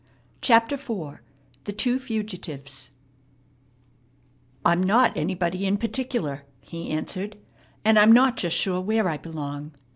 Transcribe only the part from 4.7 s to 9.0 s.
not anybody in particular," he answered, "and I'm not just sure